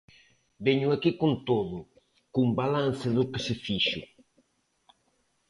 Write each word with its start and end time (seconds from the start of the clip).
Veño 0.65 0.87
aquí 0.91 1.11
con 1.21 1.31
todo, 1.49 1.77
cun 2.33 2.47
balance 2.61 3.07
do 3.15 3.23
que 3.31 3.39
se 3.45 3.55
fixo. 3.65 4.01